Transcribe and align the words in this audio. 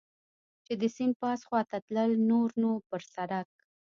چې 0.65 0.73
د 0.81 0.83
سیند 0.95 1.13
پاس 1.23 1.39
خوا 1.47 1.61
ته 1.69 1.77
تلل، 1.85 2.11
نور 2.29 2.49
نو 2.61 2.71
پر 2.87 3.01
سړک. 3.13 3.49